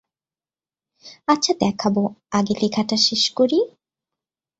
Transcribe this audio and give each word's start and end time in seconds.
আচ্ছা 1.27 1.53
দেখাব, 1.59 1.95
আগে 2.31 2.53
লেখাটা 2.61 2.97
শেষ 2.97 3.23
করি। 3.35 3.59